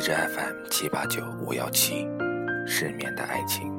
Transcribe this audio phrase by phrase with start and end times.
[0.00, 2.08] 荔枝 FM 七八九五幺七，
[2.66, 3.70] 失眠的爱情。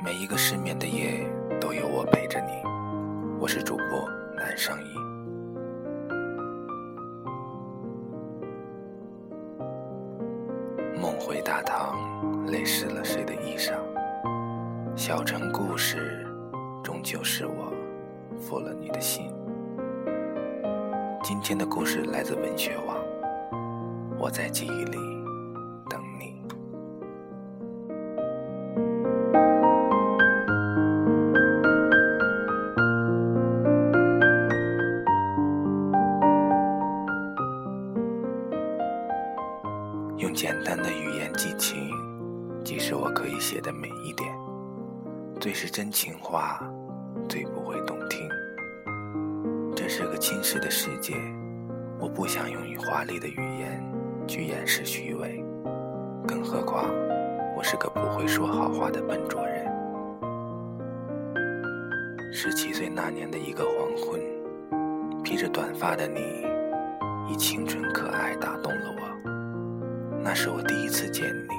[0.00, 1.28] 每一个失眠的夜
[1.60, 2.52] 都有我陪着你，
[3.40, 4.94] 我是主播南上一。
[11.00, 13.72] 梦回大唐，泪湿了谁的衣裳？
[14.94, 16.24] 小城故事，
[16.80, 17.72] 终究是我
[18.38, 19.34] 负了你的心。
[21.24, 22.99] 今天的故事来自文学网。
[24.22, 24.98] 我在记忆里
[25.88, 26.36] 等你。
[40.18, 41.90] 用简单的语言寄情，
[42.62, 44.30] 即使我可以写的美一点。
[45.40, 46.60] 最是真情话，
[47.26, 48.28] 最不会动听。
[49.74, 51.14] 这是个侵蚀的世界，
[51.98, 53.89] 我不想用华丽的语言。
[54.30, 55.44] 去掩饰虚伪，
[56.24, 56.84] 更何况
[57.56, 59.66] 我是个不会说好话的笨拙人。
[62.32, 64.20] 十七岁那年的一个黄昏，
[65.24, 66.46] 披着短发的你，
[67.28, 69.30] 以清纯可爱打动了我。
[70.22, 71.54] 那是我第一次见你，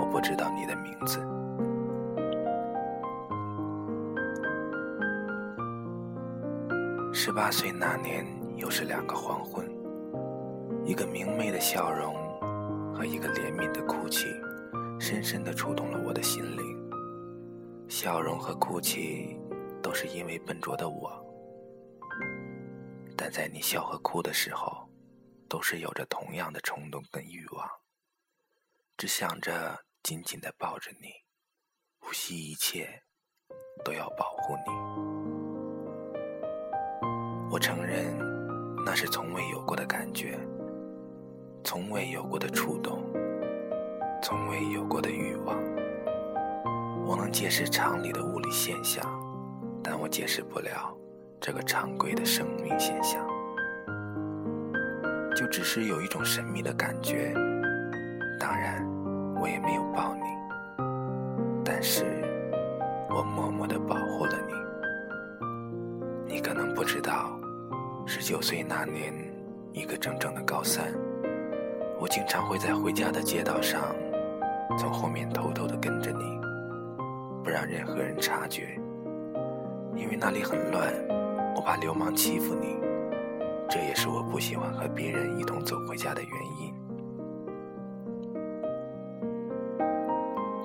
[0.00, 1.18] 我不知道你的名字。
[7.12, 9.70] 十八岁那年，又是两个黄昏。
[10.84, 12.12] 一个明媚的笑容
[12.92, 14.26] 和一个怜悯的哭泣，
[14.98, 16.90] 深深地触动了我的心灵。
[17.88, 19.38] 笑容和哭泣
[19.80, 21.24] 都是因为笨拙的我，
[23.16, 24.88] 但在你笑和哭的时候，
[25.48, 27.64] 都是有着同样的冲动跟欲望，
[28.96, 31.08] 只想着紧紧地抱着你，
[32.00, 33.02] 不惜一切
[33.84, 34.72] 都要保护你。
[37.52, 38.18] 我承认，
[38.84, 40.36] 那是从未有过的感觉。
[41.64, 43.02] 从未有过的触动，
[44.20, 45.56] 从未有过的欲望。
[47.06, 49.04] 我能解释常理的物理现象，
[49.82, 50.96] 但我解释不了
[51.40, 53.24] 这个常规的生命现象。
[55.34, 57.32] 就只是有一种神秘的感觉。
[58.38, 58.84] 当然，
[59.40, 60.22] 我也没有抱你，
[61.64, 62.04] 但是
[63.08, 66.34] 我默默地保护了你。
[66.34, 67.38] 你可能不知道，
[68.04, 69.14] 十九岁那年，
[69.72, 70.92] 一个真正的高三。
[72.00, 73.80] 我经常会在回家的街道上，
[74.76, 76.24] 从后面偷偷地跟着你，
[77.44, 78.78] 不让任何人察觉，
[79.94, 80.92] 因为那里很乱，
[81.54, 82.76] 我怕流氓欺负你。
[83.68, 86.30] 这也是我不喜欢和别人一同走回家的原
[86.60, 86.74] 因。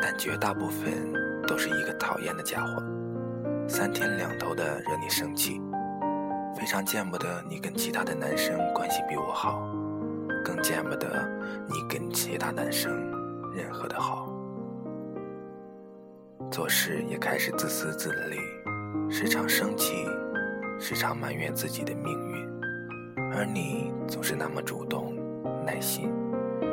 [0.00, 1.12] 但绝大部分
[1.46, 2.82] 都是一个讨厌的家伙，
[3.68, 5.60] 三天两头的惹你生气，
[6.58, 9.75] 非常见不得你跟其他的男生关系比我好。
[10.46, 11.28] 更见不得
[11.66, 12.92] 你跟其他男生
[13.52, 14.32] 任何的好，
[16.52, 18.36] 做事也开始自私自利，
[19.10, 20.06] 时常生气，
[20.78, 22.48] 时常埋怨自己的命运，
[23.32, 25.16] 而你总是那么主动、
[25.64, 26.12] 耐心、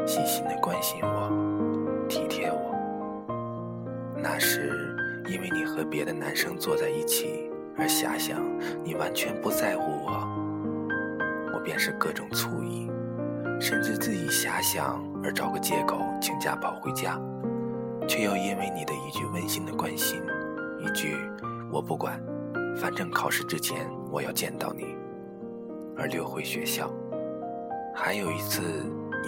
[0.05, 2.75] 细心的关心我、体贴我。
[4.15, 4.95] 那时
[5.25, 8.39] 因为你和别的男生坐在一起，而遐想
[8.83, 10.27] 你完全不在乎我，
[11.55, 12.87] 我便是各种醋意。
[13.59, 17.19] 甚至自己遐想而找个借口请假跑回家，
[18.07, 20.21] 却又因为你的一句温馨的关心，
[20.79, 21.15] 一句
[21.71, 22.21] “我不管，
[22.75, 24.95] 反正考试之前我要见到你”，
[25.97, 26.91] 而溜回学校。
[27.95, 28.61] 还有一次，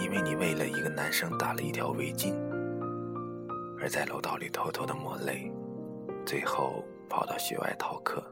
[0.02, 2.34] 因为你为了一个男生打了一条围巾，
[3.80, 5.50] 而在楼道里偷偷的抹泪，
[6.26, 8.22] 最后跑到学外逃课。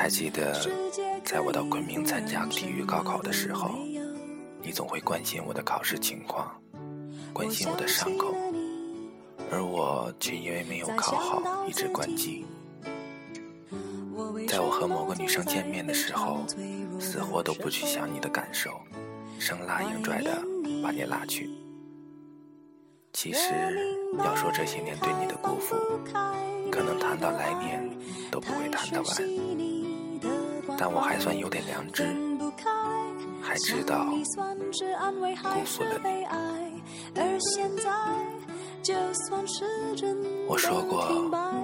[0.00, 0.58] 还记得，
[1.22, 3.72] 在我到昆明参加体育高考的时候，
[4.62, 6.58] 你总会关心我的考试情况，
[7.34, 8.34] 关心我的伤口，
[9.50, 12.46] 而我却因为没有考好一直关机。
[14.48, 16.46] 在我和某个女生见面的时候，
[16.98, 18.70] 死活都不去想你的感受，
[19.38, 20.42] 生拉硬拽的
[20.82, 21.50] 把你拉去。
[23.12, 23.52] 其实，
[24.16, 25.76] 要说这些年对你的辜负，
[26.72, 27.86] 可能谈到来年
[28.30, 29.79] 都不会谈得完。
[30.80, 32.06] 但我还算有点良知，
[33.42, 36.24] 还知道辜负了你。
[40.48, 41.00] 我说过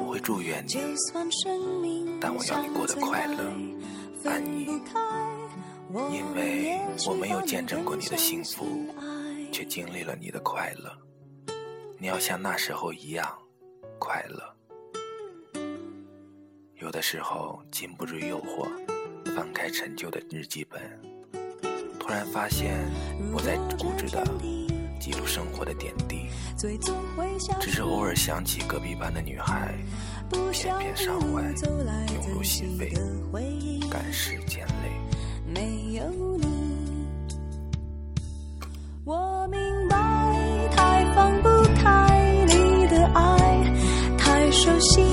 [0.05, 0.77] 我会祝愿你，
[2.21, 3.43] 但我要你过得快乐、
[4.27, 4.67] 安逸，
[6.13, 6.79] 因为
[7.09, 8.67] 我没有见证过你的幸福，
[9.51, 10.93] 却经历了你的快乐。
[11.99, 13.27] 你要像那时候一样
[13.99, 14.55] 快乐。
[16.75, 18.69] 有的时候禁不住诱惑，
[19.37, 20.81] 翻开陈旧的日记本，
[22.01, 22.75] 突然发现
[23.35, 24.25] 我在固执的
[24.99, 26.27] 记录生活的点滴，
[27.61, 29.75] 只是偶尔想起隔壁班的女孩，
[30.31, 31.43] 片片伤怀
[32.15, 32.91] 涌入心扉，
[33.91, 34.91] 感时见泪。
[39.05, 39.61] 我明
[39.91, 39.97] 白。
[40.75, 45.06] 太放不开你的爱，太熟悉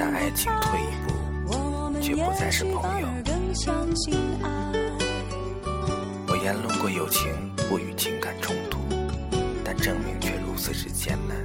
[0.00, 1.12] 但爱情退一步，
[2.00, 3.08] 却不再是朋友。
[6.26, 7.30] 我言论过友情
[7.68, 8.78] 不与情感冲突，
[9.62, 11.36] 但证明却如此之艰难。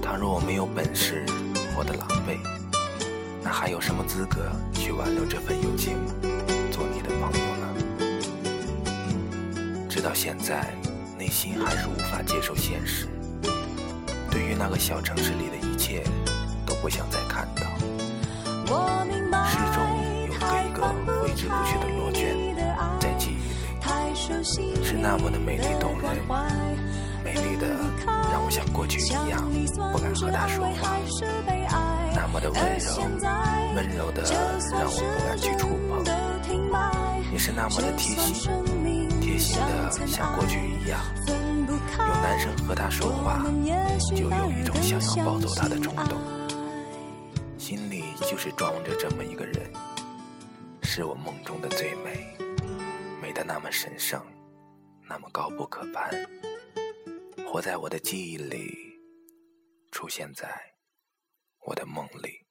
[0.00, 1.26] 倘若我没有本事
[1.74, 2.38] 活得狼狈，
[3.42, 5.96] 那还有什么资格去挽留这份友情，
[6.70, 7.66] 做你的朋友呢？
[9.90, 10.72] 直到现在，
[11.18, 13.08] 内心还是无法接受现实。
[14.30, 16.04] 对于那个小城市里的一切，
[16.64, 17.62] 都不想再看到。
[19.46, 19.78] 始终
[20.26, 20.82] 有一个一个
[21.22, 22.34] 挥之不去的罗圈
[22.98, 23.32] 在记忆
[24.58, 26.18] 里，是那么的美丽动人，
[27.22, 27.68] 美丽的。
[28.32, 29.48] 让我像过去一样
[29.92, 30.98] 不敢和他说话，
[32.12, 32.98] 那么的温柔，
[33.76, 34.22] 温柔的
[34.72, 36.04] 让我不敢去触碰。
[37.30, 38.50] 你是那么的贴心，
[39.20, 40.98] 贴心的像过去一样。
[41.98, 43.44] 有男生和他说话，
[44.16, 46.18] 就有一种想要抱走他的冲动。
[48.26, 49.72] 就是装着这么一个人，
[50.82, 52.36] 是我梦中的最美，
[53.22, 54.24] 美的那么神圣，
[55.08, 56.10] 那么高不可攀。
[57.46, 58.74] 活在我的记忆里，
[59.90, 60.48] 出现在
[61.66, 62.47] 我的梦里。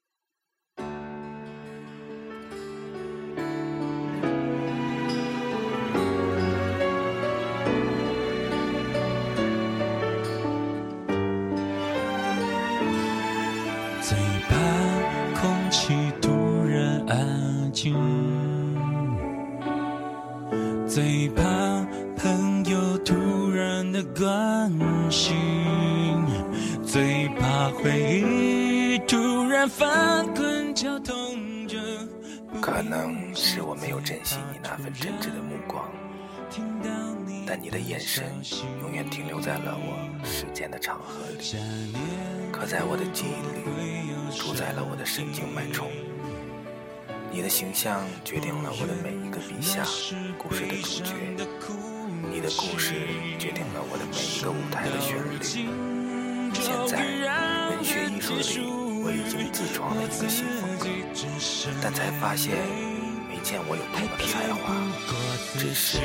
[34.77, 35.89] 份真挚的目光，
[37.45, 38.25] 但你的眼神
[38.81, 41.55] 永远停留在了我时间的长河里，
[42.51, 45.89] 刻在我的记忆里，住在了我的神经脉冲。
[47.31, 49.83] 你的形象决定了我的每一个笔下
[50.37, 51.13] 故事的主角。
[52.31, 52.93] 你的故事
[53.37, 55.37] 决定了我的每一个舞台的旋律。
[56.53, 57.05] 现在，
[57.69, 58.65] 文学艺术里，
[59.03, 60.87] 我已经自创了一个新风格，
[61.81, 62.55] 但才发现
[63.37, 64.73] 没见我有多么的才华，
[65.59, 65.99] 只是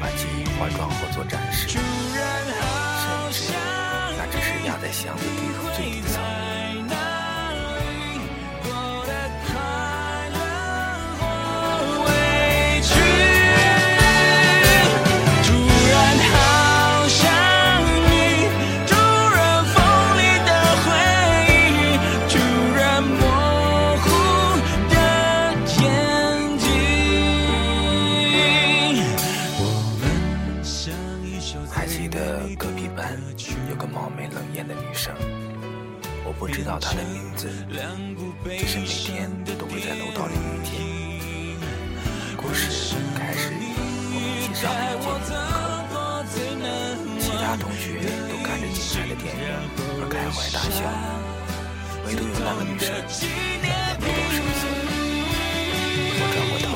[0.00, 1.76] 把记忆化妆后做展示，
[33.72, 35.14] 有个貌美冷艳的女生，
[36.26, 37.48] 我不知道她的名字，
[38.58, 40.76] 只是每天都会在楼道里遇见。
[42.36, 42.68] 故事
[43.16, 45.24] 开始我们一起上了一节课，
[47.18, 47.96] 其他同学
[48.28, 49.40] 都看着精彩的电影
[49.96, 50.84] 而开怀大笑，
[52.04, 54.04] 唯独有那个女生眼都
[54.36, 54.68] 生涩。
[56.20, 56.71] 我转过头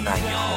[0.00, 0.47] 自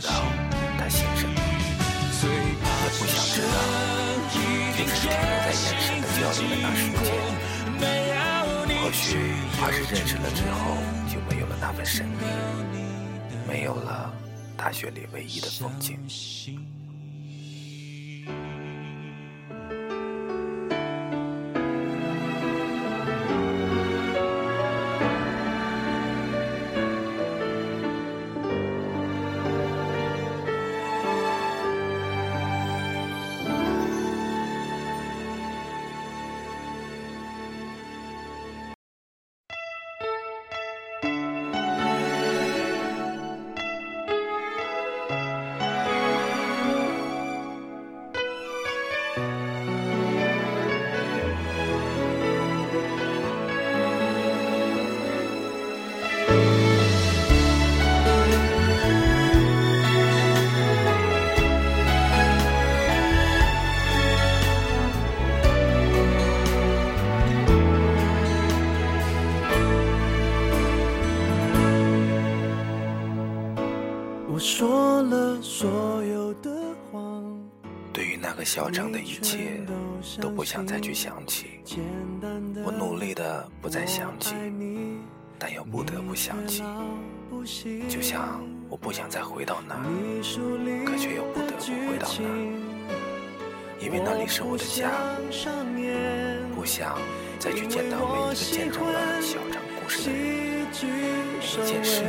[0.00, 0.12] 知道
[0.78, 1.34] 他姓什么，
[2.24, 3.56] 也不想知道，
[4.32, 4.36] 就
[4.76, 7.06] 只是停留在眼神的交流的那瞬间。
[8.82, 9.04] 或许
[9.58, 10.76] 怕是认识了之后
[11.08, 12.24] 就没有了那份神秘，
[13.48, 14.12] 没有了
[14.56, 15.98] 大学里唯一的风景。
[74.42, 76.50] 说了所有的
[76.90, 77.40] 谎，
[77.92, 79.64] 对于那个小城的一切，
[80.20, 81.60] 都不想再去想起。
[82.64, 84.34] 我努力的不再想起，
[85.38, 86.64] 但又不得不想起。
[87.88, 89.84] 就像我不想再回到那儿，
[90.84, 92.34] 可却又不得不回到那儿，
[93.80, 94.90] 因为那里是我的家。
[96.52, 96.98] 不想
[97.38, 100.66] 再去见到每一个见证了小城故事的人，
[101.38, 102.02] 每一件事，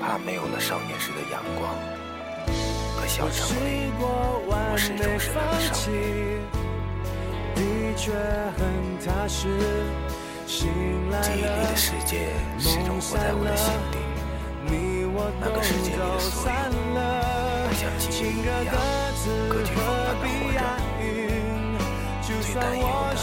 [0.00, 1.74] 怕没有了少年时的阳光。
[2.96, 5.94] 和小城里，我始终是那个少年。
[7.54, 7.60] 的
[7.96, 8.12] 确
[8.56, 8.60] 很
[9.04, 9.48] 踏实。
[10.46, 10.68] 醒
[11.10, 13.98] 来记忆里的世界始终活在我的心底，
[14.64, 16.56] 你我那个世界里的所有，
[17.68, 18.64] 都像记忆一样
[19.50, 20.58] 隔绝风般的活着。
[22.24, 23.14] 最担忧的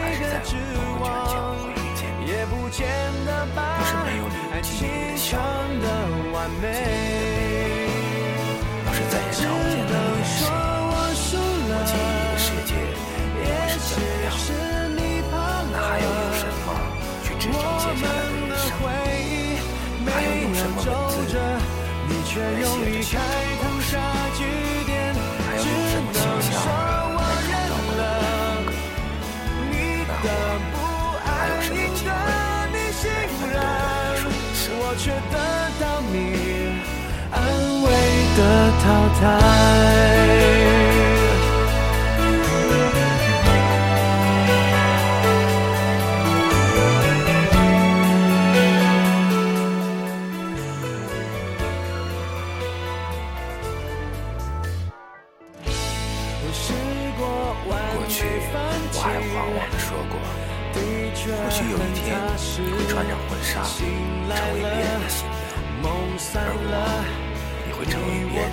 [0.00, 1.82] 还是在不久前会遇
[2.70, 2.80] 见
[3.26, 3.58] 你，
[6.48, 6.64] 的美，
[8.86, 10.40] 要是再也找不见那个眼神，
[11.68, 12.72] 我记忆里的世界
[13.34, 13.38] 会
[13.68, 14.28] 是怎么样？
[15.70, 16.68] 那还要有什么
[17.22, 18.66] 去支撑接下来的人生？
[20.06, 20.74] 还要用什么
[22.08, 23.12] 文字来写这
[38.38, 40.27] 的淘汰。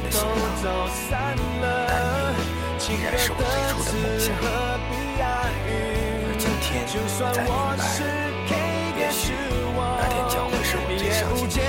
[0.06, 1.12] 的新
[1.62, 1.92] 郎，但
[2.78, 4.46] 你依然是我最初的
[4.78, 5.20] 梦想。
[5.68, 5.70] 而
[6.38, 7.48] 今天我才明
[7.78, 7.80] 白，
[8.98, 9.24] 也许
[9.74, 11.60] 那天将会是我最伤心的一天。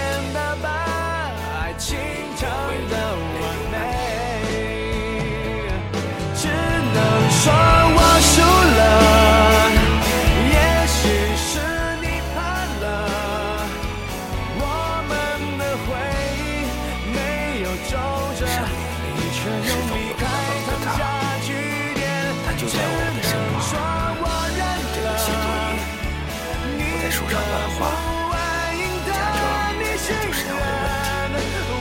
[7.28, 7.85] 说我输
[19.16, 20.22] 你却用离开
[20.66, 21.00] 烫下
[21.42, 21.48] 句
[21.94, 22.00] 点。
[22.44, 22.52] 他？
[22.56, 23.72] 就在我的身旁，
[24.94, 25.78] 这个写作业，
[26.78, 27.78] 我在书上乱画，
[29.06, 29.40] 假装
[29.80, 29.84] 这
[30.24, 30.60] 就是我
[31.32, 31.36] 的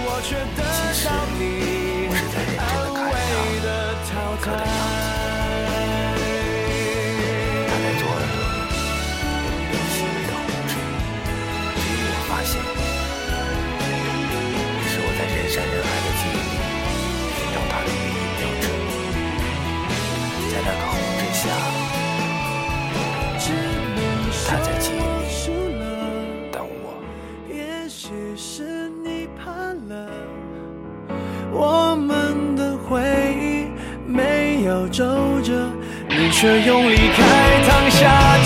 [0.06, 0.60] 问题。
[0.75, 1.04] 其实
[36.38, 38.38] 却用离开烫下